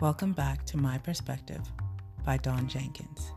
[0.00, 1.60] Welcome back to My Perspective
[2.24, 3.32] by Dawn Jenkins.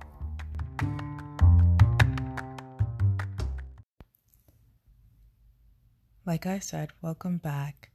[6.25, 7.91] Like I said, welcome back.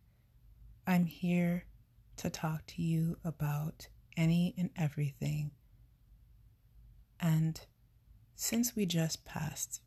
[0.87, 1.65] I'm here
[2.19, 5.53] to talk to you about any and everything.
[7.19, 7.59] And
[8.35, 9.81] since we just passed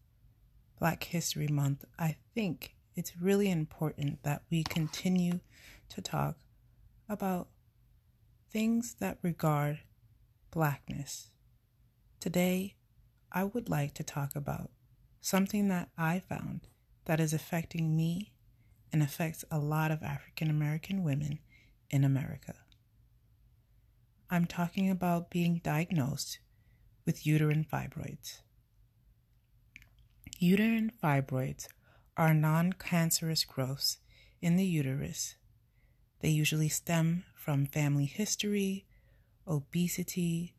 [0.80, 5.40] Black History Month, I think it's really important that we continue
[5.90, 6.38] to talk
[7.08, 7.48] about
[8.52, 9.80] things that regard
[10.52, 11.30] blackness.
[12.20, 12.76] Today,
[13.32, 14.72] I would like to talk about
[15.22, 16.68] something that I found
[17.06, 18.34] that is affecting me
[18.92, 21.40] and affects a lot of African American women
[21.90, 22.56] in America.
[24.30, 26.40] I'm talking about being diagnosed
[27.06, 28.42] with uterine fibroids.
[30.40, 31.68] Uterine fibroids
[32.18, 33.98] are non cancerous growths
[34.42, 35.36] in the uterus.
[36.22, 38.86] They usually stem from family history,
[39.48, 40.54] obesity,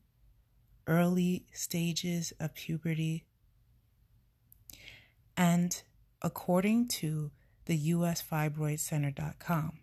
[0.87, 3.25] early stages of puberty,
[5.37, 5.83] and
[6.21, 7.31] according to
[7.67, 9.79] the USFibroidCenter.com,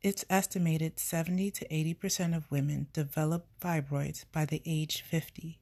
[0.00, 5.60] it's estimated 70 to 80% of women develop fibroids by the age 50.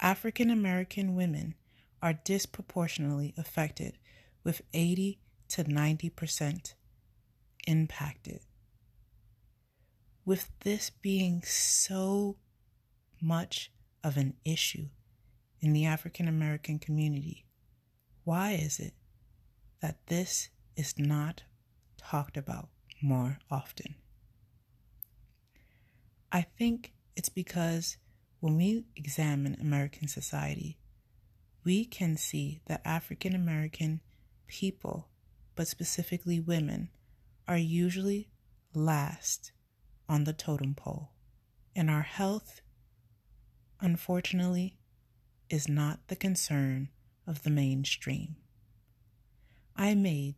[0.00, 1.54] African American women
[2.02, 3.98] are disproportionately affected
[4.44, 6.74] with 80 to 90%
[7.66, 8.40] impacted.
[10.24, 12.36] With this being so
[13.20, 13.70] much
[14.02, 14.88] of an issue
[15.60, 17.44] in the African American community,
[18.24, 18.94] why is it
[19.80, 21.42] that this is not
[21.96, 22.68] talked about
[23.02, 23.96] more often?
[26.32, 27.96] I think it's because
[28.40, 30.78] when we examine American society,
[31.64, 34.00] we can see that African American
[34.46, 35.08] people,
[35.54, 36.90] but specifically women,
[37.46, 38.30] are usually
[38.74, 39.52] last
[40.08, 41.12] on the totem pole.
[41.76, 42.60] And our health,
[43.80, 44.78] unfortunately,
[45.50, 46.88] is not the concern
[47.26, 48.36] of the mainstream.
[49.76, 50.36] I made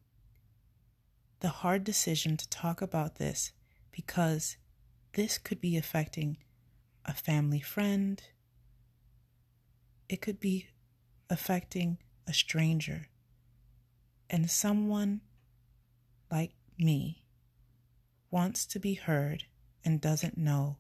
[1.41, 3.53] the hard decision to talk about this
[3.93, 4.57] because
[5.13, 6.39] this could be affecting
[7.05, 8.23] a family friend,
[10.09, 10.69] it could be
[11.31, 13.07] affecting a stranger,
[14.29, 15.21] and someone
[16.79, 17.25] me
[18.31, 19.45] wants to be heard
[19.85, 20.79] and doesn't know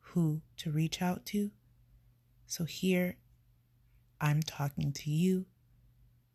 [0.00, 1.50] who to reach out to.
[2.46, 3.16] So here
[4.20, 5.46] I'm talking to you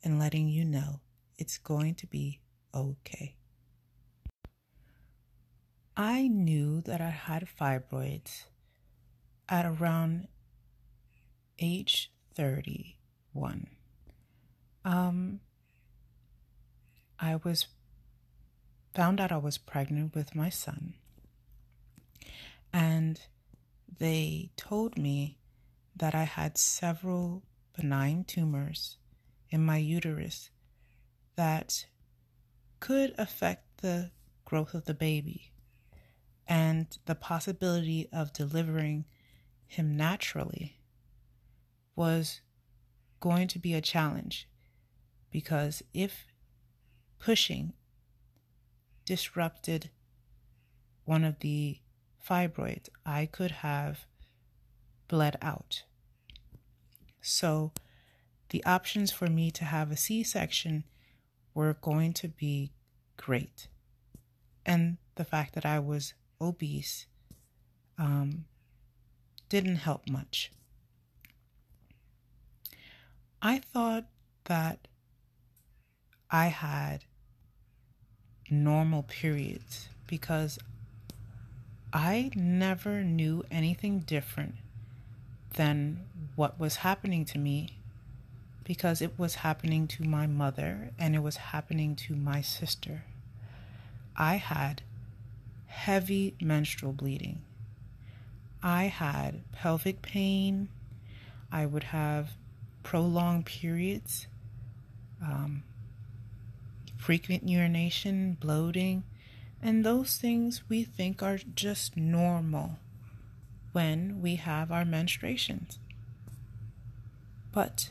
[0.03, 1.02] and letting you know
[1.38, 2.40] it's going to be
[2.73, 3.35] okay.
[5.96, 8.46] I knew that I had fibroids
[9.50, 10.28] at around
[11.59, 13.68] age 31.
[14.85, 15.40] Um,
[17.19, 17.68] I was
[18.94, 20.94] found out I was pregnant with my son.
[22.72, 23.20] And
[24.00, 25.38] they told me
[25.96, 27.44] that I had several
[27.78, 28.98] benign tumors
[29.50, 30.50] in my uterus
[31.36, 31.86] that
[32.80, 34.12] could affect the
[34.46, 35.52] growth of the baby
[36.48, 39.06] and the possibility of delivering
[39.66, 40.80] him naturally
[41.96, 42.42] was
[43.20, 44.48] going to be a challenge
[45.32, 46.28] because if
[47.20, 47.74] pushing
[49.06, 49.90] disrupted
[51.06, 51.80] one of the
[52.28, 54.06] fibroids, I could have
[55.08, 55.84] bled out.
[57.22, 57.72] So
[58.50, 60.84] the options for me to have a C section
[61.53, 62.72] were going to be
[63.18, 63.68] great.
[64.66, 67.08] And the fact that I was obese
[67.97, 68.46] um,
[69.50, 70.52] didn't help much.
[73.41, 74.06] I thought
[74.46, 74.88] that
[76.31, 77.06] I had
[78.50, 80.59] normal periods because
[81.92, 84.56] I never knew anything different
[85.54, 86.02] than
[86.36, 87.78] what was happening to me
[88.64, 93.03] because it was happening to my mother and it was happening to my sister.
[94.16, 94.82] I had
[95.67, 97.41] heavy menstrual bleeding.
[98.62, 100.70] I had pelvic pain.
[101.52, 102.32] I would have
[102.84, 104.28] prolonged periods.
[105.22, 105.64] Um,
[107.03, 109.03] frequent urination, bloating,
[109.61, 112.79] and those things we think are just normal
[113.73, 115.79] when we have our menstruations.
[117.52, 117.90] But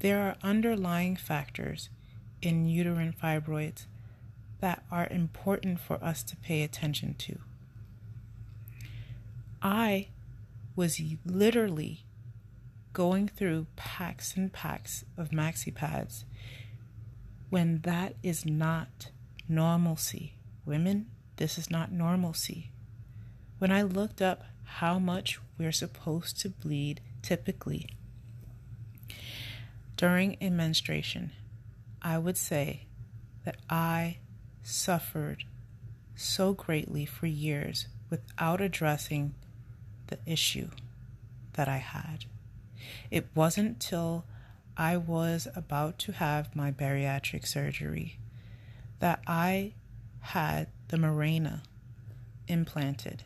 [0.00, 1.90] there are underlying factors
[2.42, 3.86] in uterine fibroids
[4.60, 7.38] that are important for us to pay attention to.
[9.62, 10.08] I
[10.74, 12.00] was literally
[12.92, 16.24] going through packs and packs of maxi pads
[17.54, 19.12] when that is not
[19.48, 20.34] normalcy.
[20.66, 21.06] Women,
[21.36, 22.72] this is not normalcy.
[23.58, 27.86] when I looked up how much we're supposed to bleed typically
[29.96, 31.30] during a menstruation,
[32.02, 32.86] I would say
[33.44, 34.18] that I
[34.64, 35.44] suffered
[36.16, 39.32] so greatly for years without addressing
[40.08, 40.70] the issue
[41.52, 42.24] that I had.
[43.12, 44.24] It wasn't till
[44.76, 48.18] I was about to have my bariatric surgery
[48.98, 49.74] that I
[50.20, 51.62] had the Mirena
[52.48, 53.22] implanted,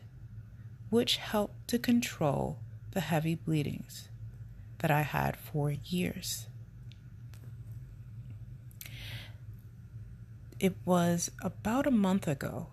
[0.91, 2.59] which helped to control
[2.91, 4.09] the heavy bleedings
[4.79, 6.47] that I had for years.
[10.61, 12.69] It was about a month ago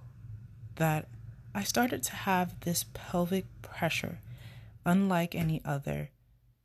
[0.76, 1.08] that
[1.54, 4.20] I started to have this pelvic pressure,
[4.84, 6.10] unlike any other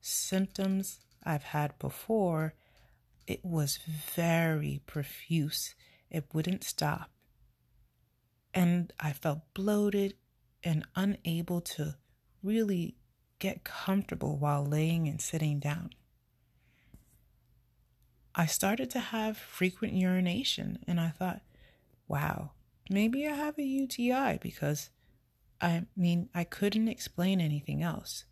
[0.00, 2.54] symptoms I've had before.
[3.26, 3.78] It was
[4.14, 5.74] very profuse,
[6.10, 7.10] it wouldn't stop.
[8.52, 10.14] And I felt bloated
[10.64, 11.96] and unable to
[12.42, 12.96] really
[13.38, 15.90] get comfortable while laying and sitting down.
[18.34, 21.42] I started to have frequent urination, and I thought,
[22.08, 22.52] wow,
[22.88, 24.90] maybe I have a UTI because
[25.60, 28.24] I mean, I couldn't explain anything else.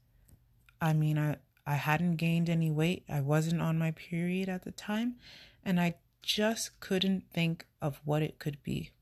[0.80, 1.36] I mean, I,
[1.68, 5.16] I hadn't gained any weight, I wasn't on my period at the time,
[5.62, 8.92] and I just couldn't think of what it could be.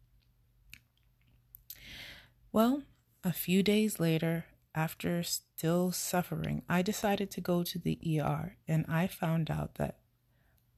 [2.50, 2.82] Well,
[3.22, 8.84] a few days later, after still suffering, I decided to go to the ER and
[8.88, 9.98] I found out that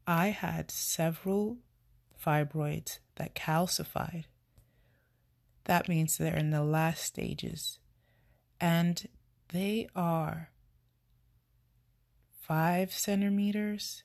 [0.06, 1.56] I had several
[2.22, 4.24] fibroids that calcified.
[5.64, 7.78] That means they're in the last stages.
[8.60, 9.08] And
[9.48, 10.50] they are
[12.48, 14.04] 5 centimeters,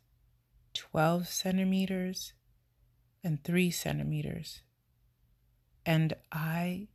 [0.74, 2.34] 12 centimeters,
[3.24, 4.62] and 3 centimeters.
[5.86, 6.90] And I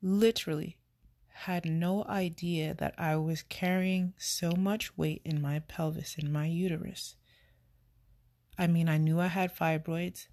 [0.00, 0.78] literally
[1.28, 6.46] had no idea that I was carrying so much weight in my pelvis, in my
[6.46, 7.16] uterus.
[8.58, 10.28] I mean, I knew I had fibroids,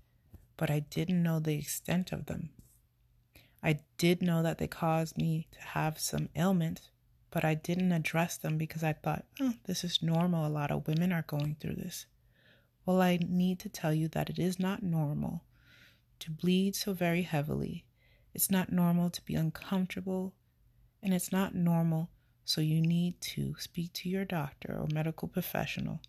[0.56, 2.52] but I didn't know the extent of them.
[3.62, 6.90] I did know that they caused me to have some ailments,
[7.34, 10.46] but I didn't address them because I thought, oh, this is normal.
[10.46, 12.06] A lot of women are going through this.
[12.86, 15.44] Well, I need to tell you that it is not normal
[16.20, 17.86] to bleed so very heavily.
[18.36, 20.36] It's not normal to be uncomfortable,
[21.02, 22.12] and it's not normal,
[22.46, 26.02] so you need to speak to your doctor or medical professional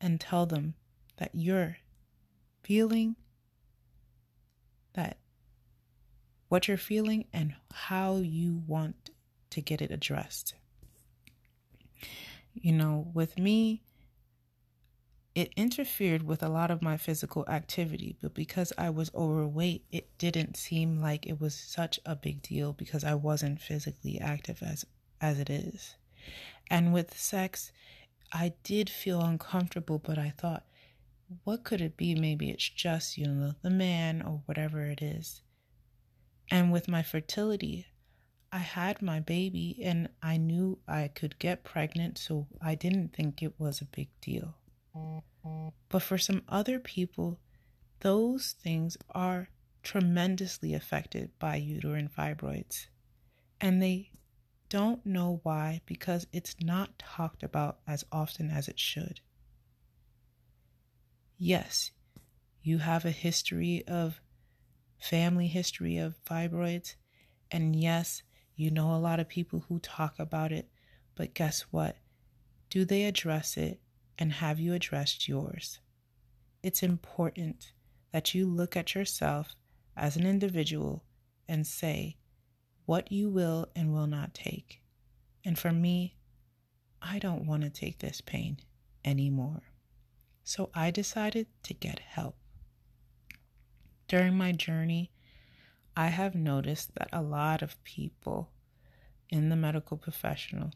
[0.00, 0.74] and tell them
[1.18, 1.76] that you're
[2.64, 3.14] feeling
[4.94, 5.18] that
[6.48, 9.10] what you're feeling and how you want
[9.50, 10.54] to get it addressed.
[12.54, 13.82] You know, with me,
[15.34, 20.16] it interfered with a lot of my physical activity, but because I was overweight, it
[20.16, 24.86] didn't seem like it was such a big deal because I wasn't physically active as
[25.20, 25.96] as it is.
[26.70, 27.70] And with sex,
[28.32, 30.64] I did feel uncomfortable, but I thought
[31.44, 32.14] what could it be?
[32.14, 35.42] Maybe it's just, you know, the man or whatever it is.
[36.50, 37.86] And with my fertility,
[38.56, 43.42] I had my baby and I knew I could get pregnant, so I didn't think
[43.42, 44.54] it was a big deal.
[45.88, 47.38] But for some other people,
[48.00, 49.48] those things are
[49.82, 52.86] tremendously affected by uterine fibroids.
[53.60, 54.10] And they
[54.68, 59.20] don't know why because it's not talked about as often as it should
[61.38, 61.90] yes,
[62.62, 64.20] you have a history of
[64.98, 66.94] family history of fibroids.
[67.50, 68.22] And yes,
[68.56, 70.68] you know a lot of people who talk about it.
[71.14, 71.96] But guess what?
[72.70, 73.80] Do they address it?
[74.18, 75.78] And have you addressed yours?
[76.62, 77.72] It's important
[78.12, 79.54] that you look at yourself
[79.96, 81.04] as an individual
[81.46, 82.16] and say
[82.86, 84.80] what you will and will not take.
[85.44, 86.16] And for me,
[87.02, 88.58] I don't want to take this pain
[89.04, 89.62] anymore.
[90.44, 92.36] So I decided to get help.
[94.08, 95.10] During my journey,
[95.96, 98.50] I have noticed that a lot of people
[99.30, 100.72] in the medical professional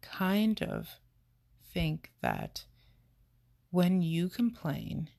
[0.00, 0.88] kind of
[1.72, 2.64] think that
[3.70, 5.10] when you complain,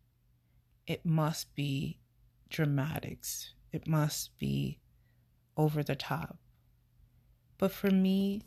[0.88, 2.00] it must be
[2.50, 4.80] dramatics, it must be
[5.56, 6.40] over the top.
[7.58, 8.44] But for me,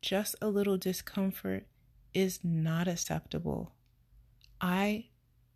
[0.00, 1.66] just a little discomfort
[2.12, 3.74] is not acceptable
[4.60, 5.08] I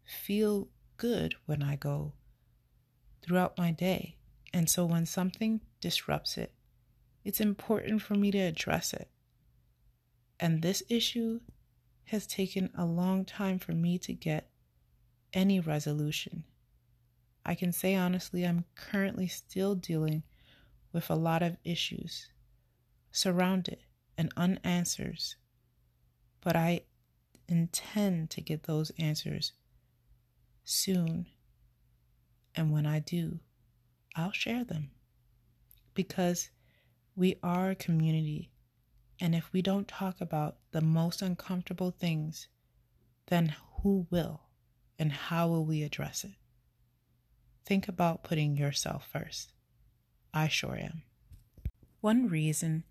[0.04, 2.12] feel good when I go
[3.28, 4.16] throughout my day.
[4.54, 6.52] And so when something disrupts it,
[7.24, 9.10] it's important for me to address it.
[10.40, 11.40] And this issue
[12.06, 14.48] has taken a long time for me to get
[15.34, 16.44] any resolution.
[17.44, 20.22] I can say honestly, I'm currently still dealing
[20.92, 22.30] with a lot of issues,
[23.12, 23.78] surrounded
[24.16, 25.20] and unanswered,
[26.40, 26.82] but I
[27.46, 29.52] intend to get those answers
[30.64, 31.26] soon.
[32.58, 33.38] And when I do,
[34.16, 34.90] I'll share them
[35.94, 36.50] because
[37.14, 38.50] we are a community.
[39.20, 42.48] And if we don't talk about the most uncomfortable things,
[43.28, 44.40] then who will
[44.98, 46.32] and how will we address it?
[47.64, 49.52] Think about putting yourself first.
[50.34, 51.04] I sure am.
[52.00, 52.82] One reason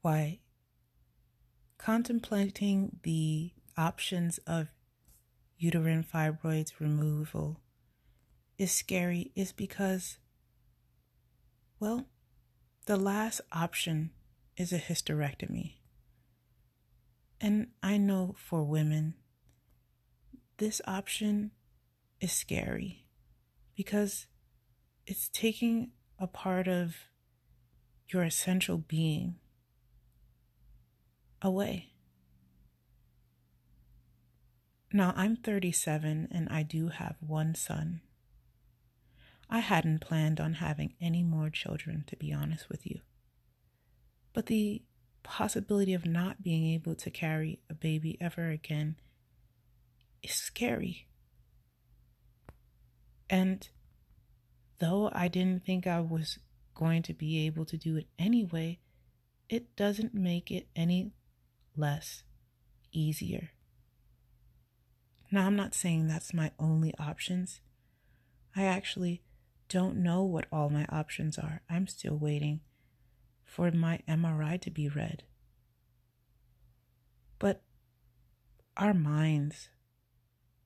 [0.00, 0.40] why
[1.78, 4.72] contemplating the options of
[5.56, 7.60] uterine fibroids removal
[8.62, 10.18] is scary is because,
[11.80, 12.06] well,
[12.86, 14.10] the last option
[14.56, 15.78] is a hysterectomy.
[17.40, 19.14] And I know for women,
[20.58, 21.50] this option
[22.20, 23.08] is scary
[23.76, 24.28] because
[25.08, 26.94] it's taking a part of
[28.06, 29.40] your essential being
[31.42, 31.88] away.
[34.92, 38.02] Now, I'm 37 and I do have one son.
[39.54, 43.00] I hadn't planned on having any more children, to be honest with you.
[44.32, 44.80] But the
[45.22, 48.96] possibility of not being able to carry a baby ever again
[50.22, 51.06] is scary.
[53.28, 53.68] And
[54.78, 56.38] though I didn't think I was
[56.74, 58.78] going to be able to do it anyway,
[59.50, 61.12] it doesn't make it any
[61.76, 62.22] less
[62.90, 63.50] easier.
[65.30, 67.60] Now, I'm not saying that's my only options.
[68.56, 69.20] I actually
[69.72, 71.62] don't know what all my options are.
[71.70, 72.60] I'm still waiting
[73.42, 75.22] for my MRI to be read.
[77.38, 77.62] But
[78.76, 79.70] our minds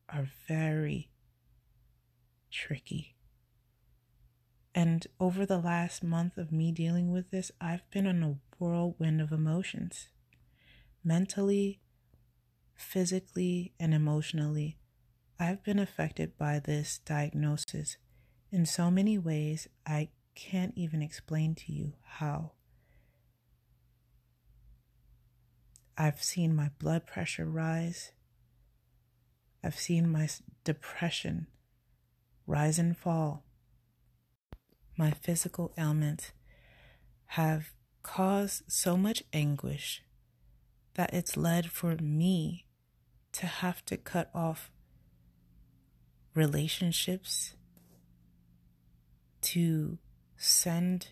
[0.08, 1.10] are very
[2.50, 3.14] tricky.
[4.74, 9.20] And over the last month of me dealing with this, I've been on a whirlwind
[9.20, 10.08] of emotions
[11.04, 11.80] mentally,
[12.74, 14.78] physically, and emotionally,
[15.38, 17.96] I've been affected by this diagnosis
[18.56, 22.52] in so many ways I can't even explain to you how.
[25.98, 28.12] I've seen my blood pressure rise.
[29.62, 30.30] I've seen my
[30.64, 31.48] depression
[32.46, 33.44] rise and fall.
[34.96, 36.32] My physical ailments
[37.26, 37.72] have
[38.02, 40.02] caused so much anguish
[40.94, 42.64] that it's led for me
[43.32, 44.70] to have to cut off
[46.34, 47.52] relationships,
[49.46, 49.98] to
[50.36, 51.10] send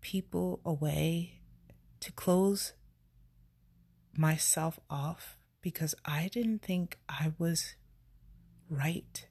[0.00, 1.40] people away,
[1.98, 2.72] to close
[4.16, 7.74] myself off because I didn't think I was
[8.70, 9.26] right.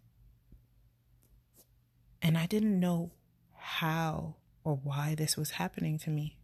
[2.21, 3.11] And I didn't know
[3.53, 4.35] how
[4.65, 6.37] or why this was happening to me.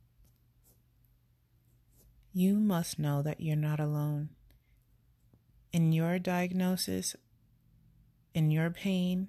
[2.32, 4.30] You must know that you're not alone.
[5.74, 7.18] In your diagnosis,
[8.34, 9.28] in your pain,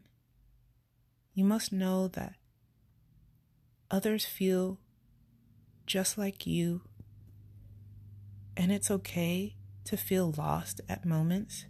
[1.35, 2.35] you must know that
[3.91, 4.79] others feel
[5.87, 6.83] just like you,
[8.57, 11.67] and it's okay to feel lost at moments.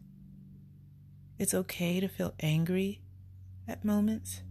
[1.38, 3.00] It's okay to feel angry
[3.66, 4.42] at moments,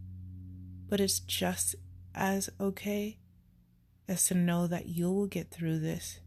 [0.90, 1.76] but it's just
[2.14, 3.20] as okay
[4.08, 6.20] as to know that you will get through this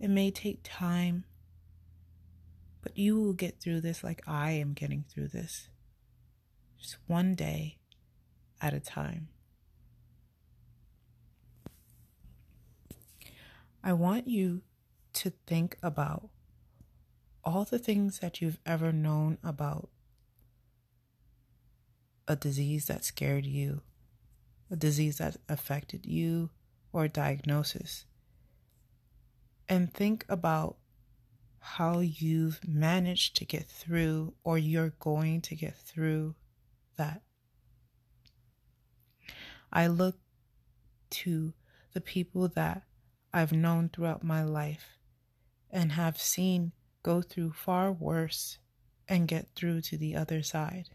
[0.00, 1.24] it may take time,
[2.80, 5.68] but you will get through this like I am getting through this.
[6.78, 7.76] Just one day
[8.60, 9.28] at a time.
[13.82, 14.62] I want you
[15.14, 16.28] to think about
[17.42, 19.88] all the things that you've ever known about
[22.28, 23.80] a disease that scared you,
[24.70, 26.50] a disease that affected you,
[26.92, 28.04] or a diagnosis
[29.70, 30.76] and think about
[31.60, 36.34] how you've managed to get through or you're going to get through
[36.96, 37.22] that.
[39.72, 40.16] I look
[41.10, 41.54] to
[41.92, 42.82] the people that
[43.32, 44.98] I've known throughout my life
[45.70, 46.72] and have seen
[47.02, 48.58] go through far worse
[49.08, 50.90] and get through to the other side.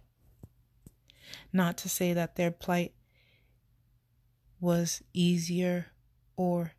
[1.51, 2.93] Not to say that their plight
[4.59, 5.87] was easier
[6.35, 6.73] or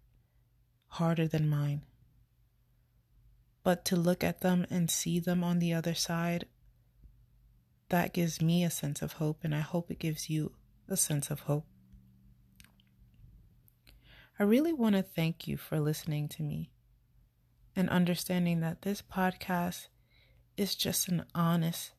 [0.88, 1.82] harder than mine.
[3.62, 6.46] But to look at them and see them on the other side,
[7.88, 10.52] that gives me a sense of hope, and I hope it gives you
[10.88, 11.66] a sense of hope.
[14.38, 16.70] I really want to thank you for listening to me
[17.74, 19.88] and understanding that this podcast
[20.58, 21.92] is just an honest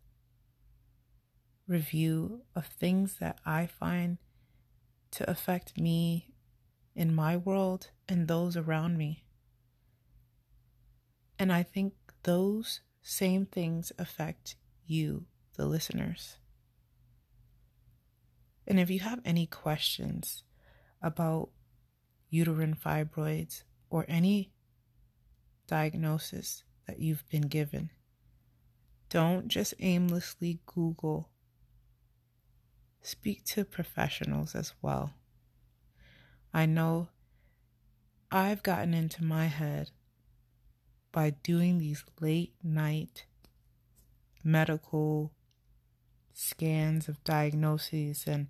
[1.68, 4.20] review of things that I find
[5.12, 6.32] to affect me
[6.96, 9.24] in my world and those around me.
[11.40, 15.26] And I think those same things affect you,
[15.56, 16.38] the listeners.
[18.68, 20.44] And if you have any questions
[21.02, 21.50] about
[22.30, 24.52] uterine fibroids or any
[25.68, 27.90] diagnosis that you've been given,
[29.10, 31.30] don't just aimlessly Google.
[33.02, 35.14] Speak to professionals as well.
[36.54, 37.10] I know
[38.32, 39.92] I've gotten into my head
[41.12, 43.26] by doing these late night
[44.44, 45.32] medical
[46.34, 48.48] scans of diagnoses, and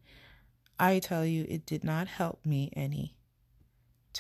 [0.80, 3.16] I tell you, it did not help me any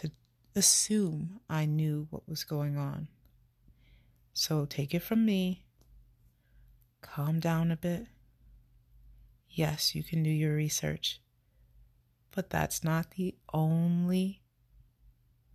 [0.01, 0.12] to
[0.56, 3.08] assume I knew what was going on.
[4.34, 5.66] So take it from me,
[7.01, 8.08] calm down a bit.
[9.50, 11.22] Yes, you can do your research,
[12.32, 14.42] but that's not the only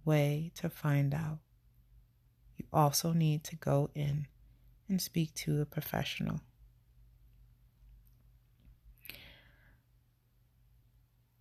[0.04, 1.38] way to find out.
[2.56, 4.26] You also need to go in
[4.88, 6.40] and speak to a professional.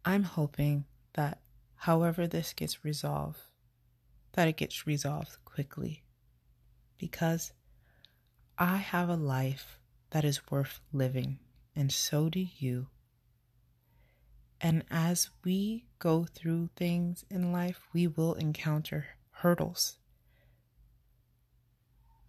[0.05, 1.39] I'm hoping that
[1.81, 3.39] however this gets resolved,
[4.33, 6.03] that it gets resolved quickly
[6.99, 7.53] because
[8.55, 9.79] I have a life
[10.11, 11.39] that is worth living,
[11.75, 12.85] and so do you.
[14.61, 19.97] And as we go through things in life, we will encounter hurdles.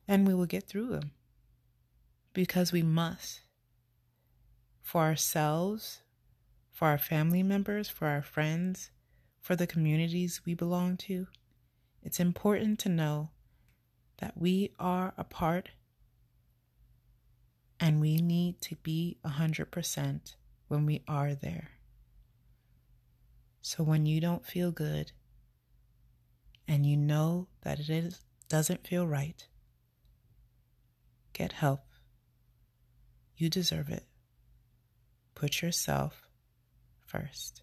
[0.09, 1.11] And we will get through them
[2.33, 3.43] because we must.
[4.81, 6.01] For ourselves,
[6.71, 8.91] for our family members, for our friends,
[9.43, 11.27] for the communities we belong to,
[12.01, 13.31] it's important to know
[14.19, 15.71] that we are a part
[17.81, 20.35] and we need to be 100%
[20.69, 21.71] when we are there.
[23.61, 25.11] So when you don't feel good
[26.69, 29.45] and you know that it is, doesn't feel right,
[31.33, 31.81] get help.
[33.37, 34.05] You deserve it.
[35.35, 36.29] Put yourself
[37.05, 37.62] first.